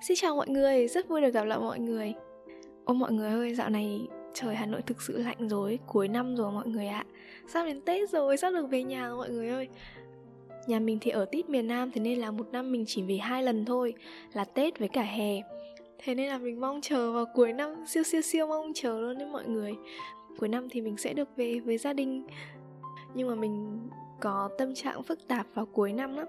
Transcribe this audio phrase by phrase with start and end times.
[0.00, 2.14] Xin chào mọi người, rất vui được gặp lại mọi người.
[2.84, 6.36] Ôi mọi người ơi, dạo này trời Hà Nội thực sự lạnh rồi, cuối năm
[6.36, 7.04] rồi mọi người ạ.
[7.48, 9.68] Sắp đến Tết rồi, sắp được về nhà rồi mọi người ơi.
[10.66, 13.16] Nhà mình thì ở tít miền Nam thế nên là một năm mình chỉ về
[13.16, 13.94] hai lần thôi
[14.32, 15.40] Là Tết với cả hè.
[15.98, 19.18] Thế nên là mình mong chờ vào cuối năm siêu siêu siêu mong chờ luôn
[19.18, 19.74] đấy mọi người.
[20.38, 22.26] Cuối năm thì mình sẽ được về với gia đình.
[23.14, 23.80] Nhưng mà mình
[24.20, 26.26] có tâm trạng phức tạp vào cuối năm lắm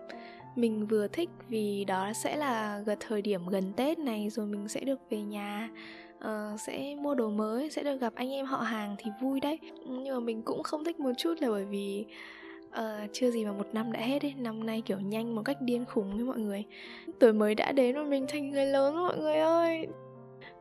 [0.56, 4.68] mình vừa thích vì đó sẽ là gần thời điểm gần tết này rồi mình
[4.68, 5.70] sẽ được về nhà.
[6.18, 9.60] Uh, sẽ mua đồ mới sẽ được gặp anh em họ hàng thì vui đấy.
[9.86, 12.06] Nhưng mà mình cũng không thích một chút là bởi vì
[12.68, 14.34] uh, chưa gì mà một năm đã hết ấy.
[14.38, 16.64] Năm nay kiểu nhanh một cách điên khủng với mọi người.
[17.20, 19.88] Tuổi mới đã đến và mình thành người lớn mọi người ơi.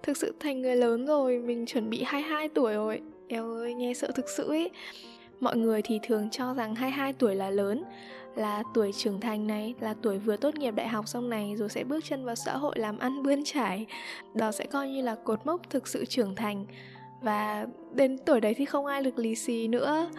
[0.02, 3.00] Thực sự thành người lớn rồi mình chuẩn bị 22 tuổi rồi.
[3.28, 4.70] Eo ơi nghe sợ thực sự ấy.
[5.40, 7.84] Mọi người thì thường cho rằng 22 tuổi là lớn
[8.34, 11.68] là tuổi trưởng thành này là tuổi vừa tốt nghiệp đại học xong này rồi
[11.68, 13.86] sẽ bước chân vào xã hội làm ăn bươn trải.
[14.34, 16.66] Đó sẽ coi như là cột mốc thực sự trưởng thành.
[17.22, 20.10] Và đến tuổi đấy thì không ai được lì xì nữa.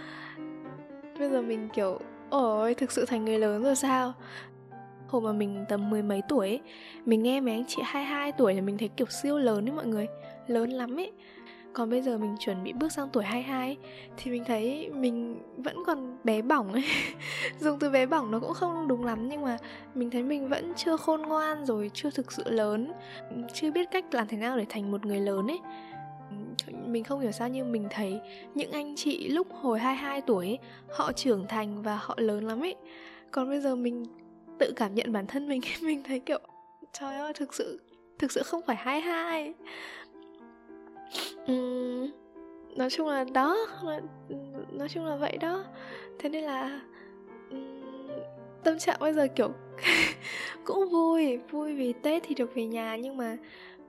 [1.20, 4.14] Bây giờ mình kiểu ôi thực sự thành người lớn rồi sao?
[5.08, 6.62] Hồi mà mình tầm mười mấy tuổi ấy,
[7.06, 9.86] mình nghe mấy anh chị 22 tuổi là mình thấy kiểu siêu lớn ấy mọi
[9.86, 10.08] người.
[10.48, 11.12] Lớn lắm ấy
[11.74, 13.78] còn bây giờ mình chuẩn bị bước sang tuổi 22
[14.18, 16.84] thì mình thấy mình vẫn còn bé bỏng ấy.
[17.60, 19.58] Dùng từ bé bỏng nó cũng không đúng lắm nhưng mà
[19.96, 22.92] mình thấy mình vẫn chưa khôn ngoan rồi chưa thực sự lớn
[23.54, 25.60] chưa biết cách làm thế nào để thành một người lớn ấy.
[26.86, 28.20] Mình không hiểu sao nhưng mình thấy
[28.56, 32.64] những anh chị lúc hồi 22 tuổi ấy, họ trưởng thành và họ lớn lắm
[32.64, 32.76] ấy.
[33.32, 34.06] Còn bây giờ mình
[34.60, 36.40] tự cảm nhận bản thân mình mình thấy kiểu
[36.94, 37.80] trời ơi thực sự
[38.20, 39.54] thực sự không phải 22
[41.48, 42.12] um,
[42.76, 43.58] nói chung là đó
[44.72, 45.64] nói chung là vậy đó.
[46.20, 46.82] Thế nên là
[47.50, 48.10] um,
[48.64, 49.50] tâm trạng bây giờ kiểu
[50.64, 53.38] cũng vui vui vì tết thì được về nhà nhưng mà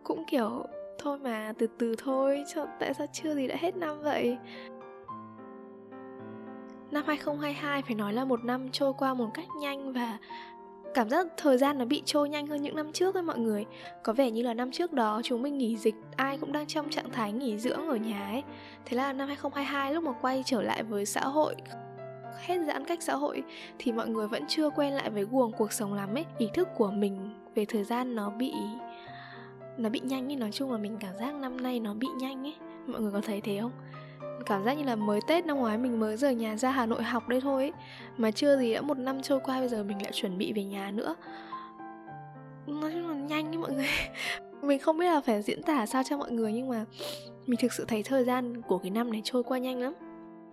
[0.02, 0.64] cũng kiểu
[0.98, 4.36] thôi mà từ từ thôi cho tại sao chưa gì đã hết năm vậy?
[6.90, 10.18] Năm 2022 phải nói là một năm trôi qua một cách nhanh và
[10.95, 13.65] cảm giác thời gian nó bị trôi nhanh hơn những năm trước ấy mọi người.
[14.03, 16.91] Có vẻ như là năm trước đó chúng mình nghỉ dịch, ai cũng đang trong
[16.91, 18.43] trạng thái nghỉ dưỡng ở nhà ấy.
[18.85, 21.55] Thế là năm 2022 lúc mà quay trở lại với xã hội,
[22.47, 23.43] hết giãn cách xã hội,
[23.79, 26.25] thì mọi người vẫn chưa quen lại với guồng cuộc sống lắm ấy.
[26.39, 28.53] Ý thức của mình về thời gian nó bị
[29.77, 30.37] nó bị nhanh ấy.
[30.37, 32.55] Nói chung là mình cảm giác năm nay nó bị nhanh ấy.
[32.87, 33.73] Mọi người có thấy thế không?
[34.47, 37.03] Cảm giác như là mới tết năm ngoái mình mới rời nhà ra hà nội
[37.03, 37.73] học đây thôi ấy.
[38.17, 40.65] mà chưa gì đã một năm trôi qua, bây giờ mình lại chuẩn bị về
[40.65, 41.15] nhà nữa.
[42.67, 43.89] Nói chung là nhanh ấy mọi người.
[44.63, 46.85] Mình không biết là phải diễn tả sao cho mọi người nhưng mà
[47.47, 49.95] mình thực sự thấy thời gian của cái năm này trôi qua nhanh lắm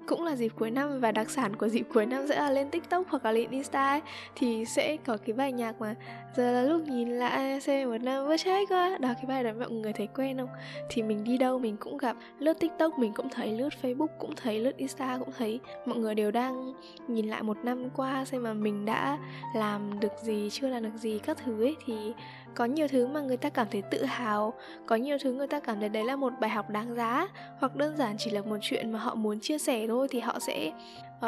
[0.07, 2.69] cũng là dịp cuối năm và đặc sản của dịp cuối năm sẽ là lên
[2.69, 4.01] tiktok hoặc là lên insta ấy,
[4.35, 5.95] thì sẽ có cái bài nhạc mà
[6.35, 8.97] giờ là lúc nhìn lại xem một năm vừa trải qua.
[8.97, 10.50] Đó cái bài đó mọi người thấy quen không?
[10.90, 14.35] Thì mình đi đâu mình cũng gặp lướt tiktok mình cũng thấy lướt facebook cũng
[14.35, 15.59] thấy lướt insta cũng thấy.
[15.85, 16.73] Mọi người đều đang
[17.07, 19.17] nhìn lại một năm qua xem mà mình đã
[19.56, 22.13] làm được gì chưa làm được gì các thứ ấy thì
[22.56, 24.53] có nhiều thứ mà người ta cảm thấy tự hào
[24.85, 27.28] có nhiều thứ người ta cảm thấy đấy là một bài học đáng giá
[27.59, 30.39] hoặc đơn giản chỉ là một chuyện mà họ muốn chia sẻ thôi thì họ
[30.39, 30.72] sẽ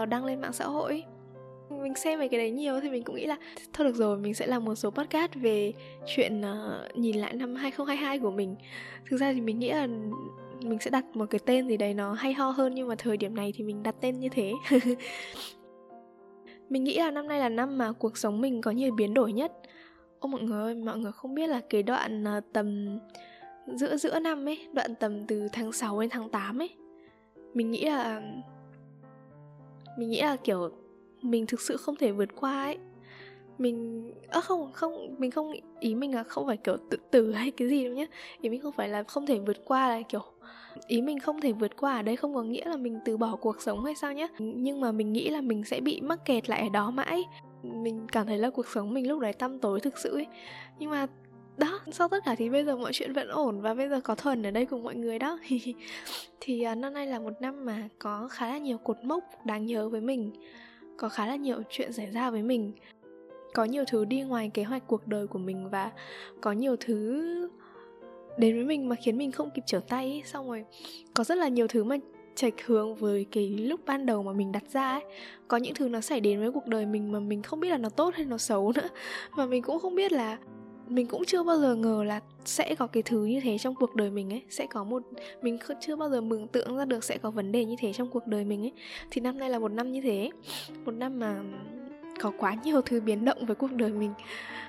[0.01, 1.03] uh, đăng lên mạng xã hội.
[1.69, 3.37] Mình xem về cái đấy nhiều thì mình cũng nghĩ là
[3.73, 5.73] thôi được rồi mình sẽ làm một số podcast về
[6.15, 8.55] chuyện uh, nhìn lại năm 2022 của mình.
[9.09, 9.87] Thực ra thì mình nghĩ là
[10.61, 13.17] mình sẽ đặt một cái tên gì đấy nó hay ho hơn nhưng mà thời
[13.17, 14.53] điểm này thì mình đặt tên như thế.
[16.69, 19.33] Mình nghĩ là năm nay là năm mà cuộc sống mình có nhiều biến đổi
[19.33, 19.51] nhất.
[20.23, 22.99] Ô mọi người ơi, mọi người không biết là cái đoạn uh, tầm
[23.67, 26.69] giữa giữa năm ấy, đoạn tầm từ tháng 6 đến tháng 8 ấy.
[27.53, 28.21] Mình nghĩ là
[29.97, 30.69] mình nghĩ là kiểu
[31.21, 32.77] mình thực sự không thể vượt qua ấy.
[33.57, 37.31] Mình ơ à, không không mình không ý mình là không phải kiểu tự tử
[37.31, 38.05] hay cái gì đâu nhá.
[38.41, 40.21] Ý mình không phải là không thể vượt qua là kiểu
[40.87, 43.35] ý mình không thể vượt qua ở đây không có nghĩa là mình từ bỏ
[43.35, 46.49] cuộc sống hay sao nhá nhưng mà mình nghĩ là mình sẽ bị mắc kẹt
[46.49, 47.23] lại ở đó mãi
[47.63, 50.27] mình cảm thấy là cuộc sống mình lúc đấy tăm tối thực sự ấy.
[50.79, 51.07] Nhưng mà
[51.57, 54.15] đó sau tất cả thì bây giờ mọi chuyện vẫn ổn và bây giờ có
[54.15, 55.39] thuần ở đây cùng mọi người đó.
[56.39, 59.65] Thì uh, năm nay là một năm mà có khá là nhiều cột mốc đáng
[59.65, 60.31] nhớ với mình
[60.97, 62.71] có khá là nhiều chuyện xảy ra với mình.
[63.53, 65.91] Có nhiều thứ đi ngoài kế hoạch cuộc đời của mình và
[66.41, 67.21] có nhiều thứ
[68.37, 70.23] đến với mình mà khiến mình không kịp trở tay ấy.
[70.25, 70.65] xong rồi
[71.13, 71.95] có rất là nhiều thứ mà
[72.35, 75.03] chệch hướng với cái lúc ban đầu mà mình đặt ra ấy.
[75.47, 77.77] Có những thứ nó xảy đến với cuộc đời mình mà mình không biết là
[77.77, 78.89] nó tốt hay nó xấu nữa.
[79.37, 80.37] Và mình cũng không biết là
[80.87, 83.95] mình cũng chưa bao giờ ngờ là sẽ có cái thứ như thế trong cuộc
[83.95, 84.41] đời mình ấy.
[84.49, 85.03] Sẽ có một
[85.41, 88.09] mình chưa bao giờ mường tượng ra được sẽ có vấn đề như thế trong
[88.09, 88.73] cuộc đời mình ấy.
[89.11, 90.29] Thì năm nay là một năm như thế.
[90.85, 91.41] Một năm mà
[92.19, 94.13] có quá nhiều thứ biến động với cuộc đời mình.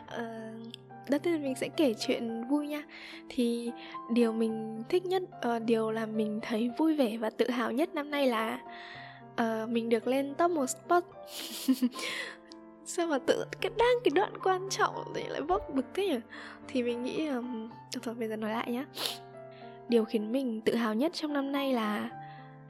[0.04, 2.82] Uh, đầu tiên mình sẽ kể chuyện vui nha.
[3.28, 3.72] Thì
[4.12, 7.94] điều mình thích nhất uh, điều làm mình thấy vui vẻ và tự hào nhất
[7.94, 8.58] năm nay là
[9.32, 11.04] uh, mình được lên top một spot.
[12.84, 16.18] Sao mà tự cái đang cái đoạn quan trọng thì lại bốc bực thế nhỉ?
[16.68, 17.70] Thì mình nghĩ um,
[18.02, 18.84] thôi bây giờ nói lại nhá.
[19.88, 22.10] Điều khiến mình tự hào nhất trong năm nay là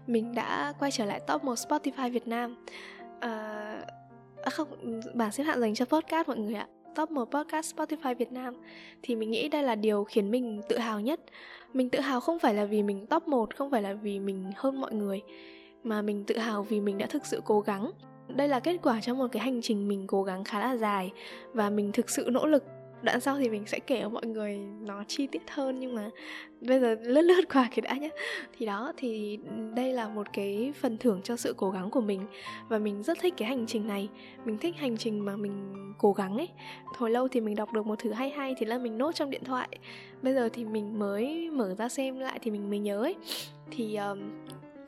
[0.07, 2.57] mình đã quay trở lại top một Spotify Việt Nam.
[3.21, 3.31] À,
[4.45, 8.15] à không bảng xếp hạng dành cho podcast mọi người ạ top một podcast Spotify
[8.15, 8.55] Việt Nam.
[9.03, 11.21] Thì mình nghĩ đây là điều khiến mình tự hào nhất.
[11.75, 14.45] Mình tự hào không phải là vì mình top 1 không phải là vì mình
[14.57, 15.23] hơn mọi người,
[15.85, 17.91] mà mình tự hào vì mình đã thực sự cố gắng.
[18.29, 21.13] Đây là kết quả trong một cái hành trình mình cố gắng khá là dài
[21.53, 22.65] và mình thực sự nỗ lực
[23.05, 26.11] đoạn sau thì mình sẽ kể cho mọi người nó chi tiết hơn nhưng mà
[26.61, 28.11] bây giờ lướt lướt qua cái đã nhé
[28.59, 29.39] thì đó thì
[29.75, 32.27] đây là một cái phần thưởng cho sự cố gắng của mình.
[32.69, 34.09] Và mình rất thích cái hành trình này.
[34.45, 36.49] Mình thích hành trình mà mình cố gắng ấy.
[36.85, 39.31] Hồi lâu thì mình đọc được một thứ hay hay thì là mình nốt trong
[39.31, 39.69] điện thoại.
[40.23, 43.15] Bây giờ thì mình mới mở ra xem lại thì mình mới nhớ ấy.
[43.71, 44.19] Thì um,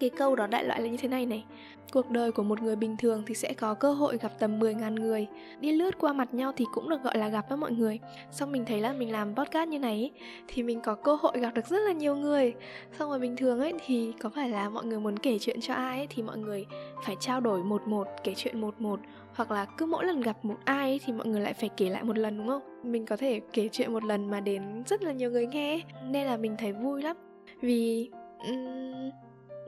[0.00, 1.44] cái câu đó đại loại là như thế này này.
[1.93, 4.94] Cuộc đời của một người bình thường thì sẽ có cơ hội gặp tầm 10.000
[4.94, 5.26] người
[5.60, 7.98] Đi lướt qua mặt nhau thì cũng được gọi là gặp với mọi người.
[8.31, 10.10] Xong mình thấy là mình làm podcast như này ấy,
[10.48, 12.54] Thì mình có cơ hội gặp được rất là nhiều người.
[12.98, 15.75] Xong rồi bình thường ấy thì có phải là mọi người muốn kể chuyện cho
[15.75, 16.66] ai ấy Thì mọi người
[17.04, 19.00] phải trao đổi một một, kể chuyện một một
[19.34, 21.90] Hoặc là cứ mỗi lần gặp một ai ấy, thì mọi người lại phải kể
[21.90, 22.62] lại một lần đúng không?
[22.82, 26.26] Mình có thể kể chuyện một lần mà đến rất là nhiều người nghe Nên
[26.26, 27.16] là mình thấy vui lắm.
[27.60, 28.10] Vì
[28.48, 29.10] um,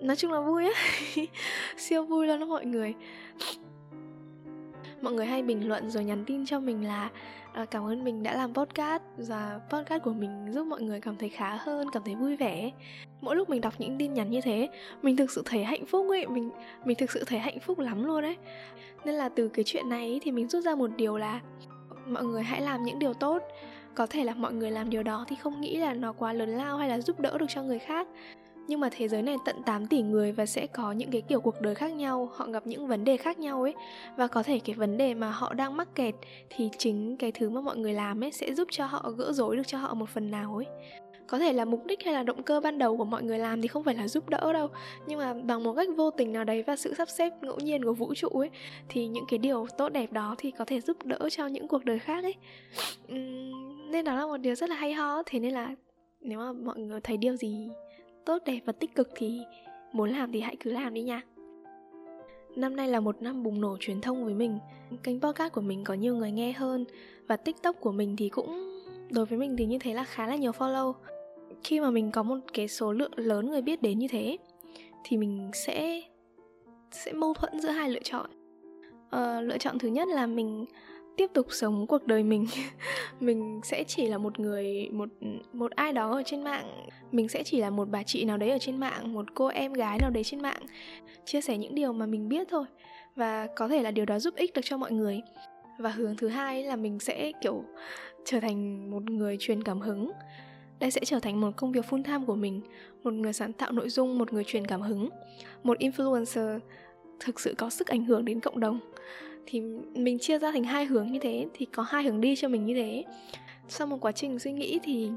[0.00, 0.72] nói chung là vui á.
[1.76, 2.94] Siêu vui luôn đó mọi người.
[5.00, 7.10] Mọi người hay bình luận rồi nhắn tin cho mình là
[7.52, 9.02] à, cảm ơn mình đã làm podcast.
[9.16, 12.70] Và podcast của mình giúp mọi người cảm thấy khá hơn cảm thấy vui vẻ.
[13.20, 14.68] Mỗi lúc mình đọc những tin nhắn như thế
[15.02, 16.26] mình thực sự thấy hạnh phúc ấy.
[16.26, 16.50] Mình
[16.84, 18.36] mình thực sự thấy hạnh phúc lắm luôn đấy
[19.04, 21.40] nên là từ cái chuyện này thì mình rút ra một điều là
[22.06, 23.42] mọi người hãy làm những điều tốt.
[23.94, 26.48] Có thể là mọi người làm điều đó thì không nghĩ là nó quá lớn
[26.48, 28.08] lao hay là giúp đỡ được cho người khác
[28.68, 31.40] nhưng mà thế giới này tận 8 tỷ người và sẽ có những cái kiểu
[31.40, 33.74] cuộc đời khác nhau họ gặp những vấn đề khác nhau ấy.
[34.16, 36.14] Và có thể cái vấn đề mà họ đang mắc kẹt
[36.50, 39.56] thì chính cái thứ mà mọi người làm ấy sẽ giúp cho họ gỡ rối
[39.56, 40.66] được cho họ một phần nào ấy.
[41.26, 43.62] Có thể là mục đích hay là động cơ ban đầu của mọi người làm
[43.62, 44.68] thì không phải là giúp đỡ đâu.
[45.06, 47.84] Nhưng mà bằng một cách vô tình nào đấy và sự sắp xếp ngẫu nhiên
[47.84, 48.50] của vũ trụ ấy
[48.88, 51.84] thì những cái điều tốt đẹp đó thì có thể giúp đỡ cho những cuộc
[51.84, 52.34] đời khác ấy.
[53.12, 55.22] Uhm, nên đó là một điều rất là hay ho.
[55.26, 55.74] Thế nên là
[56.20, 57.68] nếu mà mọi người thấy điều gì
[58.28, 59.40] tốt đẹp và tích cực thì
[59.92, 61.22] muốn làm thì hãy cứ làm đi nha.
[62.56, 64.58] Năm nay là một năm bùng nổ truyền thông với mình.
[65.02, 66.84] Kênh podcast của mình có nhiều người nghe hơn
[67.26, 68.80] Và tiktok của mình thì cũng
[69.10, 70.92] Đối với mình thì như thế là khá là nhiều follow.
[71.64, 74.36] Khi mà mình có một cái số lượng lớn người biết đến như thế
[75.04, 76.02] Thì mình sẽ
[76.90, 78.30] Sẽ mâu thuẫn giữa hai lựa chọn.
[79.16, 80.64] Uh, Lựa chọn thứ nhất là mình
[81.18, 82.46] tiếp tục sống cuộc đời mình.
[83.20, 85.08] Mình sẽ chỉ là một người, một
[85.52, 86.86] một ai đó ở trên mạng.
[87.12, 89.72] Mình sẽ chỉ là một bà chị nào đấy ở trên mạng, một cô em
[89.72, 90.62] gái nào đấy trên mạng.
[91.24, 92.64] Chia sẻ những điều mà mình biết thôi.
[93.16, 95.20] Và có thể là điều đó giúp ích được cho mọi người.
[95.78, 97.64] Và hướng thứ hai là mình sẽ, kiểu,
[98.24, 100.10] trở thành một người truyền cảm hứng.
[100.80, 102.60] Đây sẽ trở thành một công việc full time của mình.
[103.02, 105.08] Một người sáng tạo nội dung, một người truyền cảm hứng.
[105.62, 106.58] Một influencer
[107.20, 108.80] thực sự có sức ảnh hưởng đến cộng đồng
[109.50, 109.60] thì
[109.94, 112.66] mình chia ra thành hai hướng như thế thì có hai hướng đi cho mình
[112.66, 113.04] như thế.
[113.68, 115.10] Sau một quá trình suy nghĩ thì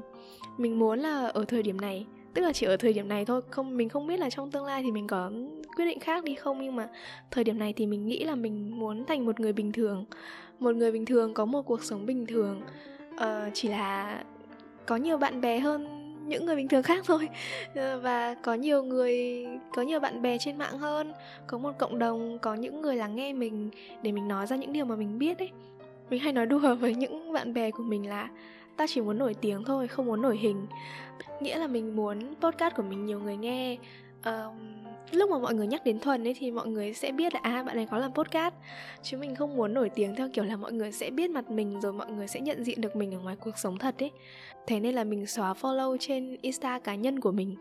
[0.58, 3.40] mình muốn là ở thời điểm này tức là chỉ ở thời điểm này thôi
[3.50, 5.30] không mình không biết là trong tương lai thì mình có
[5.76, 6.88] quyết định khác đi không nhưng mà
[7.30, 10.04] thời điểm này thì mình nghĩ là mình muốn thành một người bình thường.
[10.58, 12.62] Một người bình thường có một cuộc sống bình thường.
[13.14, 13.20] Uh,
[13.54, 14.24] chỉ là
[14.86, 17.28] có nhiều bạn bè hơn những người bình thường khác thôi.
[17.74, 21.12] Ờ, và có nhiều người có nhiều bạn bè trên mạng hơn
[21.46, 23.70] có một cộng đồng có những người lắng nghe mình
[24.02, 25.50] để mình nói ra những điều mà mình biết ấy.
[26.10, 28.28] Mình hay nói đùa với những bạn bè của mình là
[28.76, 30.66] ta chỉ muốn nổi tiếng thôi không muốn nổi hình.
[31.40, 33.76] Nghĩa là mình muốn podcast của mình nhiều người nghe
[34.24, 37.40] um, lúc mà mọi người nhắc đến thuần ấy thì mọi người sẽ biết là
[37.42, 38.54] à bạn này có làm podcast.
[39.02, 41.80] Chứ mình không muốn nổi tiếng theo kiểu là mọi người sẽ biết mặt mình
[41.80, 44.10] rồi mọi người sẽ nhận diện được mình ở ngoài cuộc sống thật ấy.
[44.66, 47.56] Thế nên là mình xóa follow trên insta cá nhân của mình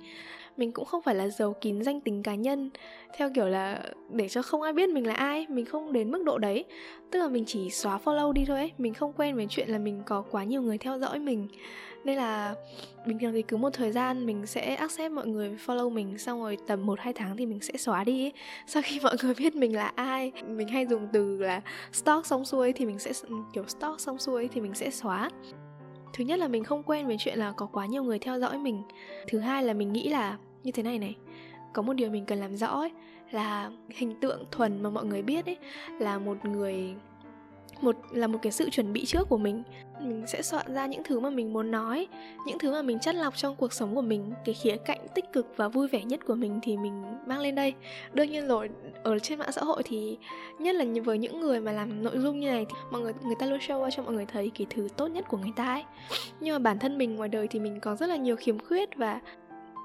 [0.57, 2.69] mình cũng không phải là giấu kín danh tính cá nhân.
[3.17, 6.23] Theo kiểu là để cho không ai biết mình là ai, mình không đến mức
[6.25, 6.65] độ đấy.
[7.11, 8.71] Tức là mình chỉ xóa follow đi thôi ấy.
[8.77, 11.47] Mình không quen với chuyện là mình có quá nhiều người theo dõi mình.
[12.03, 12.55] Nên là
[13.05, 16.41] bình thường thì cứ một thời gian mình sẽ accept mọi người follow mình, xong
[16.41, 18.33] rồi tầm một, hai tháng thì mình sẽ xóa đi ấy.
[18.67, 22.45] sau khi mọi người biết mình là ai, mình hay dùng từ là stalk xong
[22.45, 23.11] xuôi thì mình sẽ
[23.53, 25.29] kiểu stalk xong xuôi thì mình sẽ xóa
[26.13, 28.57] thứ nhất là mình không quen với chuyện là có quá nhiều người theo dõi
[28.57, 28.83] mình.
[29.27, 31.15] Thứ hai là mình nghĩ là như thế này này
[31.73, 32.91] có một điều mình cần làm rõ ấy,
[33.31, 35.57] là hình tượng thuần mà mọi người biết ấy
[35.99, 36.95] là một người
[37.83, 39.63] một, là một cái sự chuẩn bị trước của mình.
[40.01, 42.07] Mình sẽ soạn ra những thứ mà mình muốn nói,
[42.47, 45.25] những thứ mà mình chất lọc trong cuộc sống của mình, cái khía cạnh tích
[45.33, 47.73] cực và vui vẻ nhất của mình thì mình mang lên đây.
[48.13, 48.69] Đương nhiên rồi,
[49.03, 50.17] ở trên mạng xã hội thì
[50.59, 53.35] nhất là với những người mà làm nội dung như này thì mọi người người
[53.39, 55.83] ta luôn show cho mọi người thấy cái thứ tốt nhất của người ta ấy.
[56.39, 58.89] Nhưng mà bản thân mình ngoài đời thì mình có rất là nhiều khiếm khuyết
[58.95, 59.19] và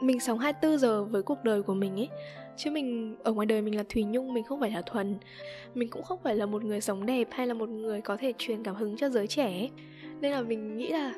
[0.03, 2.09] mình sống 24 giờ với cuộc đời của mình ấy
[2.56, 5.16] chứ mình, ở ngoài đời mình là thùy nhung, mình không phải là thuần.
[5.75, 8.32] Mình cũng không phải là một người sống đẹp hay là một người có thể
[8.38, 9.68] truyền cảm hứng cho giới trẻ
[10.20, 11.14] nên là mình nghĩ là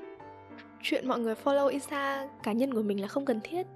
[0.82, 3.66] chuyện mọi người follow insta cá nhân của mình là không cần thiết.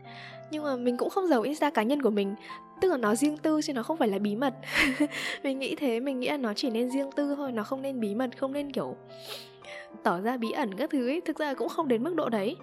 [0.50, 2.35] Nhưng mà mình cũng không giấu insta cá nhân của mình.
[2.81, 4.54] Tức là nó riêng tư chứ nó không phải là bí mật.
[5.42, 8.00] Mình nghĩ thế, mình nghĩ là nó chỉ nên riêng tư thôi, nó không nên
[8.00, 8.97] bí mật, không nên kiểu
[10.02, 11.21] tỏ ra bí ẩn các thứ ấy.
[11.21, 12.57] Thực ra cũng không đến mức độ đấy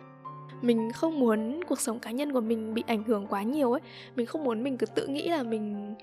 [0.61, 3.81] mình không muốn cuộc sống cá nhân của mình bị ảnh hưởng quá nhiều ấy.
[4.15, 5.95] Mình không muốn mình cứ tự nghĩ là mình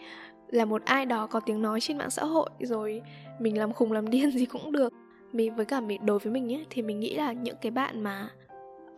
[0.48, 3.02] là một ai đó có tiếng nói trên mạng xã hội rồi
[3.38, 4.92] mình làm khùng làm điên gì cũng được.
[5.32, 8.02] Mình với cả mình đối với mình ấy thì mình nghĩ là những cái bạn
[8.02, 8.28] mà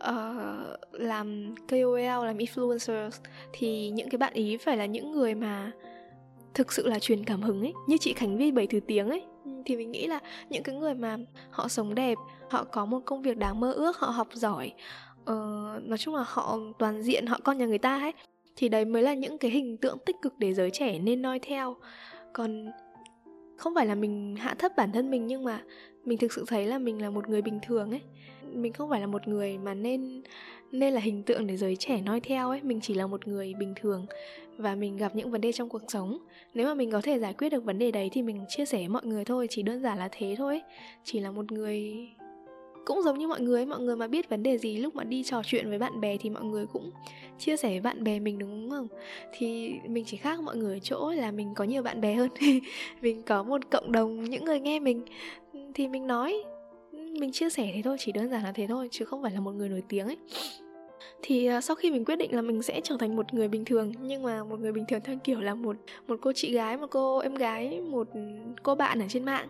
[0.09, 3.11] uh, làm KOL làm influencers
[3.53, 5.71] thì những cái bạn ý phải là những người mà
[6.53, 9.23] thực sự là truyền cảm hứng ấy như chị Khánh Vi bảy thứ tiếng ấy.
[9.45, 11.17] Ừ, thì mình nghĩ là những cái người mà
[11.49, 12.17] họ sống đẹp
[12.49, 14.73] họ có một công việc đáng mơ ước họ học giỏi
[15.31, 18.13] uh, nói chung là họ toàn diện họ con nhà người ta ấy.
[18.55, 21.39] Thì đấy mới là những cái hình tượng tích cực để giới trẻ nên noi
[21.39, 21.75] theo.
[22.33, 22.71] Còn
[23.57, 25.63] không phải là mình hạ thấp bản thân mình nhưng mà
[26.05, 28.01] mình thực sự thấy là mình là một người bình thường ấy.
[28.53, 30.21] Mình không phải là một người mà nên
[30.71, 32.59] nên là hình tượng để giới trẻ noi theo ấy.
[32.63, 34.05] Mình chỉ là một người bình thường
[34.57, 36.17] và mình gặp những vấn đề trong cuộc sống.
[36.53, 38.77] Nếu mà mình có thể giải quyết được vấn đề đấy thì mình chia sẻ
[38.77, 40.61] với mọi người thôi chỉ đơn giản là thế thôi
[41.03, 42.07] chỉ là một người
[42.85, 45.23] cũng giống như mọi người mọi người mà biết vấn đề gì, lúc mà đi
[45.23, 46.91] trò chuyện với bạn bè thì mọi người cũng
[47.39, 48.87] chia sẻ với bạn bè mình, đúng không?
[49.37, 52.29] Thì mình chỉ khác mọi người ở chỗ là mình có nhiều bạn bè hơn.
[53.01, 55.05] Mình có một cộng đồng những người nghe mình.
[55.73, 56.43] Thì mình nói,
[56.91, 59.39] mình chia sẻ thế thôi, chỉ đơn giản là thế thôi, chứ không phải là
[59.39, 60.17] một người nổi tiếng ấy
[61.21, 63.65] thì uh, sau khi mình quyết định là mình sẽ trở thành một người bình
[63.65, 65.75] thường nhưng mà một người bình thường theo kiểu là một
[66.07, 68.07] một cô chị gái một cô em gái một
[68.63, 69.47] cô bạn ở trên mạng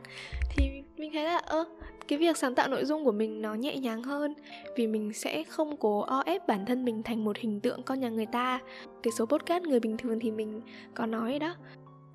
[0.50, 1.66] thì mình thấy là ơ
[2.10, 4.34] cái việc sáng tạo nội dung của mình nó nhẹ nhàng hơn
[4.76, 8.00] vì mình sẽ không cố o ép bản thân mình thành một hình tượng con
[8.00, 8.60] nhà người ta.
[9.04, 10.62] Cái số podcast người bình thường thì mình
[10.94, 11.56] có nói đó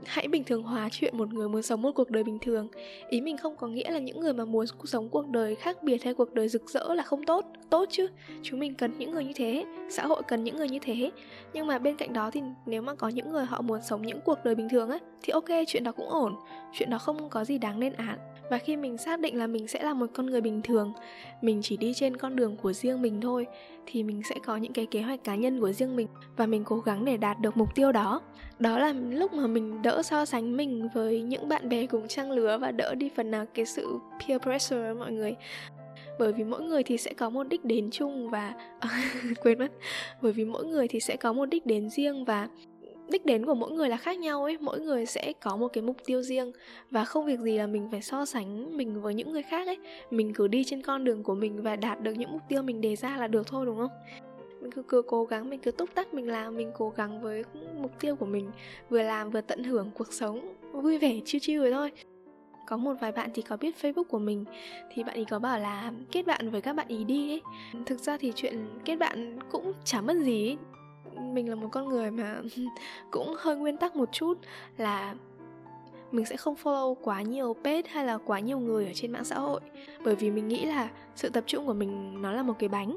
[0.06, 2.68] hãy bình thường hóa chuyện một người muốn sống một cuộc đời bình thường.
[3.08, 6.04] Ý mình không có nghĩa là những người mà muốn sống cuộc đời khác biệt
[6.04, 7.44] hay cuộc đời rực rỡ là không tốt.
[7.70, 8.08] Tốt chứ,
[8.42, 11.10] chúng mình cần những người như thế, xã hội cần những người như thế.
[11.52, 14.20] Nhưng mà bên cạnh đó thì nếu mà có những người họ muốn sống những
[14.20, 16.34] cuộc đời bình thường á, thì ok, chuyện đó cũng ổn.
[16.72, 18.18] Chuyện đó không có gì đáng lên án
[18.50, 20.92] và khi mình xác định là mình sẽ là một con người bình thường,
[21.42, 23.46] mình chỉ đi trên con đường của riêng mình thôi,
[23.86, 26.64] thì mình sẽ có những cái kế hoạch cá nhân của riêng mình và mình
[26.64, 28.20] cố gắng để đạt được mục tiêu đó.
[28.58, 32.30] Đó là lúc mà mình đỡ so sánh mình với những bạn bè cùng trang
[32.30, 35.34] lứa và đỡ đi phần nào cái sự peer pressure mọi người.
[36.18, 38.52] Bởi vì mỗi người thì sẽ có một đích đến chung và,
[39.42, 39.72] quên mất,
[40.22, 42.48] bởi vì mỗi người thì sẽ có một đích đến riêng và
[43.08, 44.56] đích đến của mỗi người là khác nhau ấy.
[44.60, 46.52] Mỗi người sẽ có một cái mục tiêu riêng
[46.90, 49.78] và không việc gì là mình phải so sánh mình với những người khác ấy.
[50.10, 52.80] Mình cứ đi trên con đường của mình và đạt được những mục tiêu mình
[52.80, 53.90] đề ra là được thôi đúng không?
[54.60, 57.44] Mình cứ, cứ cố gắng mình cứ túc tắc mình làm mình cố gắng với
[57.76, 58.50] mục tiêu của mình
[58.90, 61.90] vừa làm vừa tận hưởng cuộc sống vui vẻ chiêu chiêu rồi thôi.
[62.66, 64.44] Có một vài bạn thì có biết facebook của mình
[64.94, 67.42] thì bạn ấy có bảo là kết bạn với các bạn ý đi ấy.
[67.86, 70.56] Thực ra thì chuyện kết bạn cũng chả mất gì ấy
[71.20, 72.40] mình là một con người mà
[73.10, 74.38] cũng hơi nguyên tắc một chút
[74.76, 75.14] là
[76.12, 79.24] mình sẽ không follow quá nhiều page hay là quá nhiều người ở trên mạng
[79.24, 79.60] xã hội.
[80.04, 82.96] Bởi vì mình nghĩ là sự tập trung của mình nó là một cái bánh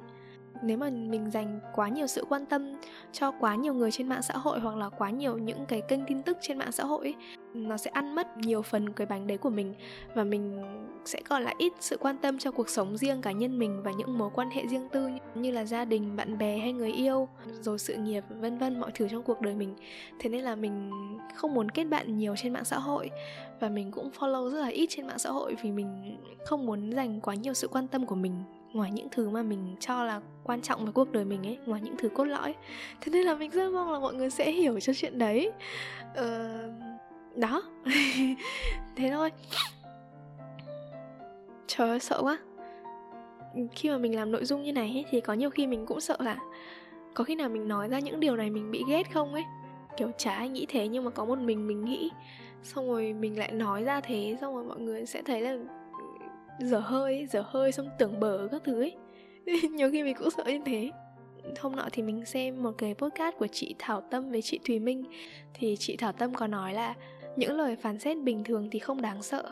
[0.64, 2.74] nếu mà mình dành quá nhiều sự quan tâm
[3.12, 6.06] cho quá nhiều người trên mạng xã hội hoặc là quá nhiều những cái kênh
[6.06, 7.16] tin tức trên mạng xã hội ấy,
[7.54, 9.74] nó sẽ ăn mất nhiều phần cái bánh đấy của mình
[10.16, 10.64] và mình
[11.06, 13.92] sẽ còn lại ít sự quan tâm cho cuộc sống riêng cá nhân mình và
[13.92, 17.28] những mối quan hệ riêng tư như là gia đình bạn bè hay người yêu
[17.62, 19.76] rồi sự nghiệp vân vân mọi thứ trong cuộc đời mình.
[20.20, 20.92] Thế nên là mình
[21.36, 23.10] không muốn kết bạn nhiều trên mạng xã hội
[23.60, 26.92] và mình cũng follow rất là ít trên mạng xã hội vì mình không muốn
[26.92, 28.34] dành quá nhiều sự quan tâm của mình
[28.74, 31.82] ngoài những thứ mà mình cho là quan trọng với cuộc đời mình ấy ngoài
[31.82, 32.56] những thứ cốt lõi.
[33.02, 35.52] Thế nên là mình rất mong là mọi người sẽ hiểu cho chuyện đấy.
[36.16, 36.60] Ờ,
[37.36, 37.64] đó.
[38.96, 39.32] Thế thôi.
[41.68, 42.38] Trời ơi sợ quá.
[43.72, 46.02] Khi mà mình làm nội dung như này ấy, thì có nhiều khi mình cũng
[46.02, 46.38] sợ là
[47.14, 49.44] có khi nào mình nói ra những điều này mình bị ghét không ấy.
[49.98, 52.12] Kiểu chả ai nghĩ thế nhưng mà có một mình mình nghĩ.
[52.64, 55.58] Xong rồi mình lại nói ra thế xong rồi mọi người sẽ thấy là
[56.60, 58.96] dở hơi dở hơi, xong tưởng bở các thứ ấy.
[59.72, 60.92] Nhiều khi mình cũng sợ như thế.
[61.60, 64.80] Hôm nọ thì mình xem một cái podcast của chị Thảo Tâm với chị Thùy
[64.80, 65.04] Minh.
[65.54, 66.94] Thì chị Thảo Tâm có nói là
[67.36, 69.44] những lời phán xét bình thường thì không đáng sợ.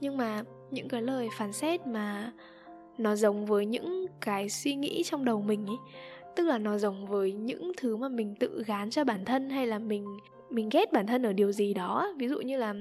[0.00, 2.32] Nhưng mà những cái lời phán xét mà
[2.98, 5.76] nó giống với những cái suy nghĩ trong đầu mình ấy.
[6.36, 9.66] Tức là nó giống với những thứ mà mình tự gán cho bản thân hay
[9.66, 10.06] là mình
[10.50, 12.12] mình ghét bản thân ở điều gì đó.
[12.18, 12.74] Ví dụ như là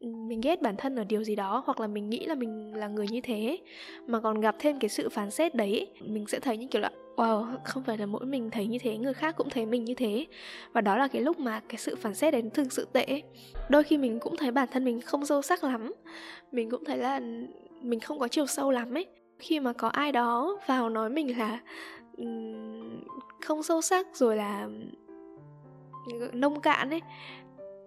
[0.00, 2.88] mình ghét bản thân ở điều gì đó, hoặc là mình nghĩ là mình là
[2.88, 3.58] người như thế.
[4.06, 6.90] Mà còn gặp thêm cái sự phán xét đấy, mình sẽ thấy như kiểu là,
[7.16, 9.94] wow, không phải là mỗi mình thấy như thế, người khác cũng thấy mình như
[9.94, 10.26] thế.
[10.72, 13.22] Và đó là cái lúc mà cái sự phán xét đấy nó thực sự tệ
[13.68, 15.92] đôi khi mình cũng thấy bản thân mình không sâu sắc lắm.
[16.52, 17.20] Mình cũng thấy là
[17.82, 19.06] mình không có chiều sâu lắm ấy.
[19.38, 21.60] Khi mà có ai đó vào nói mình là
[23.40, 24.68] không sâu sắc rồi là
[26.32, 27.00] nông cạn ấy,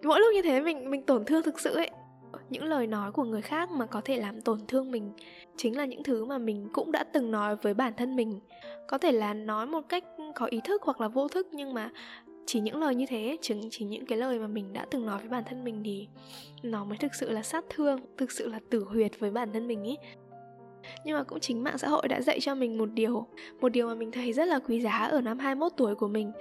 [0.02, 1.90] mỗi lúc như thế mình mình tổn thương thực sự ấy
[2.50, 5.12] những lời nói của người khác mà có thể làm tổn thương mình
[5.56, 8.40] chính là những thứ mà mình cũng đã từng nói với bản thân mình.
[8.88, 11.90] Có thể là nói một cách có ý thức hoặc là vô thức nhưng mà
[12.46, 15.18] chỉ những lời như thế chỉ, chỉ những cái lời mà mình đã từng nói
[15.18, 16.08] với bản thân mình thì
[16.62, 19.66] nó mới thực sự là sát thương thực sự là tử huyệt với bản thân
[19.66, 19.96] mình ý.
[21.04, 23.26] Nhưng mà cũng chính mạng xã hội đã dạy cho mình một điều
[23.60, 26.32] một điều mà mình thấy rất là quý giá ở năm 21 tuổi của mình.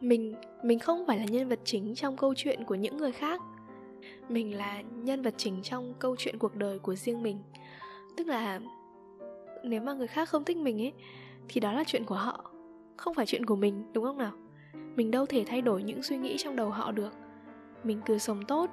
[0.00, 3.40] Mình mình không phải là nhân vật chính trong câu chuyện của những người khác
[4.30, 7.38] mình là nhân vật chính trong câu chuyện cuộc đời của riêng mình.
[8.16, 8.60] Tức là,
[9.64, 10.92] nếu mà người khác không thích mình ấy,
[11.48, 12.50] thì đó là chuyện của họ,
[12.96, 14.32] không phải chuyện của mình, đúng không nào?
[14.96, 17.12] Mình đâu thể thay đổi những suy nghĩ trong đầu họ được.
[17.84, 18.70] Mình cứ sống tốt,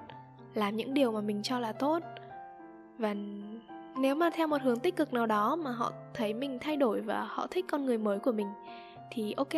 [0.54, 2.04] làm những điều mà mình cho là tốt.
[2.98, 3.16] Và
[4.00, 7.02] nếu mà theo một hướng tích cực nào đó mà họ thấy mình thay đổi
[7.02, 8.48] và họ thích con người mới của mình,
[9.12, 9.54] thì ok.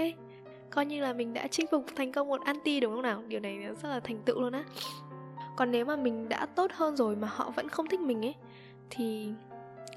[0.69, 3.23] Coi như là mình đã chinh phục thành công một anti, đúng không nào?
[3.27, 4.63] Điều này rất là thành tựu luôn á
[5.55, 8.35] còn nếu mà mình đã tốt hơn rồi mà họ vẫn không thích mình ấy
[8.89, 9.29] thì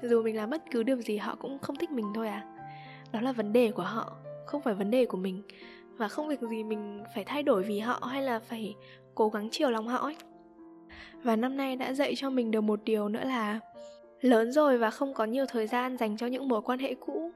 [0.01, 2.45] dù mình làm bất cứ điều gì họ cũng không thích mình thôi à.
[3.11, 4.11] Đó là vấn đề của họ
[4.45, 5.41] không phải vấn đề của mình.
[5.97, 8.75] Và không việc gì mình phải thay đổi vì họ hay là phải
[9.15, 10.15] cố gắng chiều lòng họ ấy.
[11.23, 13.59] Và năm nay đã dạy cho mình được một điều nữa là
[14.21, 17.31] lớn rồi và không có nhiều thời gian dành cho những mối quan hệ cũ.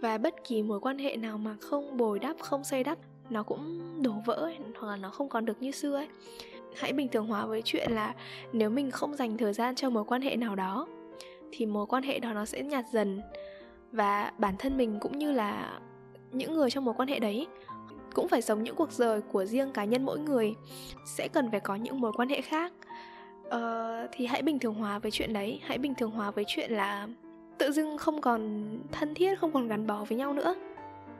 [0.00, 2.98] Và bất kỳ mối quan hệ nào mà không bồi đắp không xây đắp
[3.30, 6.08] nó cũng đổ vỡ ấy, hoặc là nó không còn được như xưa ấy
[6.76, 8.14] hãy bình thường hóa với chuyện là
[8.52, 10.86] nếu mình không dành thời gian cho mối quan hệ nào đó
[11.52, 13.20] thì mối quan hệ đó nó sẽ nhạt dần.
[13.92, 15.80] Và bản thân mình cũng như là
[16.32, 17.46] những người trong mối quan hệ đấy
[18.14, 20.54] cũng phải sống những cuộc đời của riêng cá nhân mỗi người
[21.06, 22.72] sẽ cần phải có những mối quan hệ khác.
[23.50, 26.72] Ờ, thì hãy bình thường hóa với chuyện đấy hãy bình thường hóa với chuyện
[26.72, 27.08] là
[27.58, 30.54] tự dưng không còn thân thiết không còn gắn bó với nhau nữa.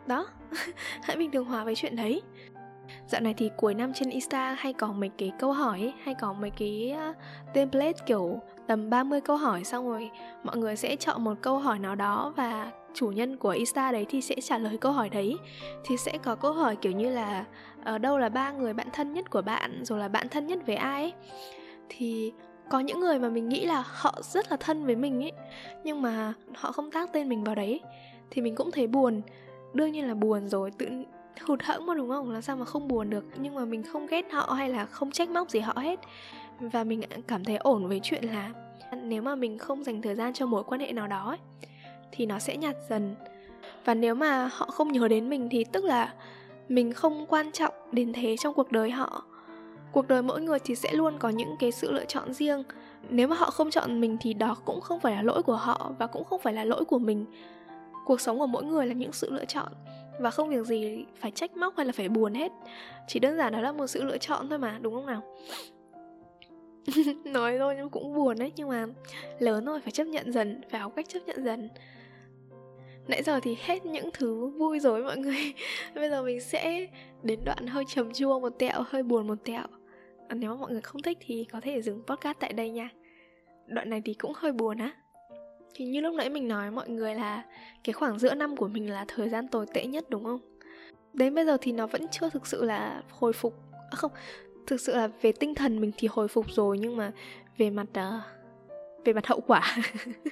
[0.07, 0.27] Đó
[1.03, 2.23] hãy bình thường hóa với chuyện đấy.
[3.07, 6.15] Dạo này thì cuối năm trên Insta hay có mấy cái câu hỏi ấy, hay
[6.15, 7.13] có mấy cái ờ,
[7.55, 10.11] template kiểu tầm 30 câu hỏi xong rồi
[10.45, 14.07] mọi người sẽ chọn một câu hỏi nào đó và chủ nhân của Insta đấy
[14.09, 15.37] thì sẽ trả lời câu hỏi đấy.
[15.85, 17.45] Thì sẽ có câu hỏi kiểu như là
[17.85, 20.59] ở đâu là ba người bạn thân nhất của bạn rồi là bạn thân nhất
[20.67, 21.13] với ai ấy?
[21.89, 22.33] Thì
[22.71, 25.33] có những người mà mình nghĩ là họ rất là thân với mình ấy
[25.85, 27.81] nhưng mà họ không tác tên mình vào đấy.
[28.31, 29.23] Thì mình cũng thấy buồn
[29.73, 30.87] đương nhiên là buồn rồi tự
[31.43, 32.31] hụt hẫng mà đúng không?
[32.31, 33.25] Làm sao mà không buồn được?
[33.37, 36.01] Nhưng mà mình không ghét họ hay là không trách móc gì họ hết.
[36.61, 38.51] Và mình ờ, cảm thấy ổn với chuyện là
[39.03, 41.39] nếu mà mình không dành thời gian cho mối quan hệ nào đó ấy,
[42.13, 43.15] thì nó sẽ nhạt dần.
[43.85, 46.15] Và nếu mà họ không nhớ đến mình thì tức là
[46.69, 49.25] mình không quan trọng đến thế trong cuộc đời họ.
[49.93, 52.63] Cuộc đời mỗi người thì sẽ luôn có những cái sự lựa chọn riêng.
[53.11, 55.93] Nếu mà họ không chọn mình thì đó cũng không phải là lỗi của họ
[55.99, 57.25] và cũng không phải là lỗi của mình.
[58.05, 59.73] Cuộc sống của mỗi người là những sự lựa chọn
[60.19, 62.53] và không việc gì phải trách móc hay là phải buồn hết.
[63.09, 65.23] Chỉ đơn giản đó là một sự lựa chọn thôi mà, đúng không nào?
[67.25, 68.87] Nói thôi nhưng cũng buồn đấy, nhưng mà
[69.39, 71.69] lớn rồi, phải chấp nhận dần, phải học cách chấp nhận dần.
[73.09, 75.55] Nãy giờ thì hết những thứ vui rồi mọi người.
[75.95, 76.87] Bây giờ mình sẽ
[77.23, 79.67] đến đoạn hơi trầm chua, một tẹo, hơi buồn một tẹo.
[80.35, 82.89] Nếu mà mọi người không thích thì có thể dừng podcast tại đây nha.
[83.67, 84.93] Đoạn này thì cũng hơi buồn á
[85.75, 87.45] thì như lúc nãy mình nói mọi người là
[87.85, 90.41] cái khoảng giữa năm của mình là thời gian tồi tệ nhất đúng không?
[91.13, 93.55] Đến bây giờ thì nó vẫn chưa thực sự là hồi phục.
[93.91, 94.13] À, không
[94.67, 97.13] thực sự là về tinh thần mình thì hồi phục rồi nhưng mà
[97.59, 98.23] về mặt uh,
[99.05, 99.77] về mặt hậu quả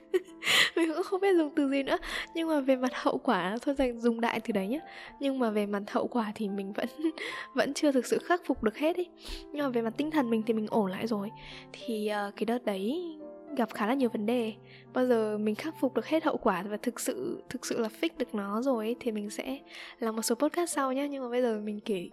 [0.77, 1.99] mình cũng không biết dùng từ gì nữa.
[2.35, 4.81] Nhưng mà về mặt hậu quả thôi dành dùng đại từ đấy nhé
[5.20, 6.88] nhưng mà về mặt hậu quả thì mình vẫn
[7.55, 9.07] vẫn chưa thực sự khắc phục được hết ý
[9.53, 11.31] nhưng mà về mặt tinh thần mình thì mình ổn lại rồi.
[11.72, 13.16] Thì uh, cái đợt đấy
[13.57, 14.55] gặp khá là nhiều vấn đề.
[14.92, 17.88] Bao giờ mình khắc phục được hết hậu quả và thực sự thực sự là
[18.01, 19.59] fix được nó rồi ấy, thì mình sẽ
[19.99, 22.09] làm một số podcast sau nhé nhưng mà bây giờ mình kể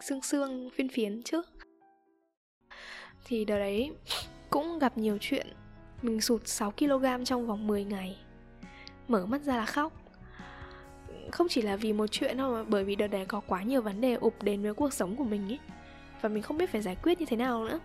[0.00, 1.46] xương xương phiên phiến trước.
[3.24, 3.92] Thì đợt đấy
[4.50, 5.46] cũng gặp nhiều chuyện.
[6.02, 8.18] Mình sụt 6 kg trong vòng 10 ngày.
[9.08, 9.92] Mở mắt ra là khóc.
[11.32, 13.82] Không chỉ là vì một chuyện đâu mà bởi vì đợt đấy có quá nhiều
[13.82, 15.58] vấn đề ụp đến với cuộc sống của mình ấy.
[16.20, 17.80] Và mình không biết phải giải quyết như thế nào nữa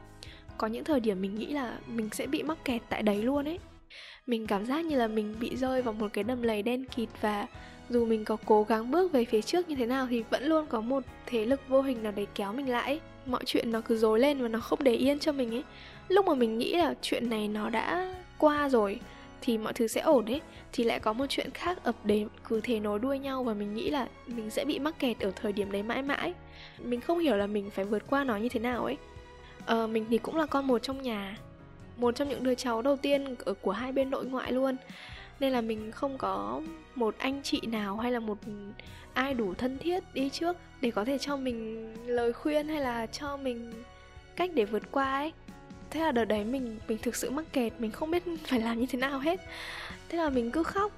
[0.60, 3.48] có những thời điểm mình nghĩ là mình sẽ bị mắc kẹt tại đấy luôn
[3.48, 3.60] ấy.
[4.28, 7.10] Mình cảm giác như là mình bị rơi vào một cái đầm lầy đen kịt
[7.22, 7.48] và
[7.90, 10.66] dù mình có cố gắng bước về phía trước như thế nào thì vẫn luôn
[10.68, 13.00] có một thế lực vô hình nào đấy kéo mình lại ấy.
[13.26, 15.64] mọi chuyện nó cứ dối lên và nó không để yên cho mình ấy.
[16.08, 19.00] Lúc mà mình nghĩ là chuyện này nó đã qua rồi
[19.42, 20.42] thì mọi thứ sẽ ổn ấy,
[20.74, 23.74] thì lại có một chuyện khác ập đến, cứ thế nối đuôi nhau và mình
[23.74, 26.34] nghĩ là mình sẽ bị mắc kẹt ở thời điểm đấy mãi mãi.
[26.80, 28.98] Mình không hiểu là mình phải vượt qua nó như thế nào ấy
[29.70, 31.38] ờ, mình thì cũng là con một trong nhà
[31.98, 34.78] một trong những đứa cháu đầu tiên ở của hai bên nội ngoại luôn.
[35.40, 36.62] Nên là mình không có
[36.96, 38.38] một anh chị nào hay là một
[39.14, 43.06] ai đủ thân thiết đi trước để có thể cho mình lời khuyên hay là
[43.06, 43.74] cho mình
[44.36, 45.34] cách để vượt qua ấy.
[45.90, 48.80] Thế là đợt đấy mình mình thực sự mắc kẹt mình không biết phải làm
[48.80, 49.40] như thế nào hết.
[50.10, 50.92] Thế là mình cứ khóc